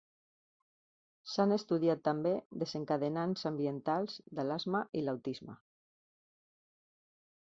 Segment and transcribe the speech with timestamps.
[1.33, 2.31] S'han estudiat també
[2.63, 5.59] desencadenants ambientals de l'asma i l'autisme.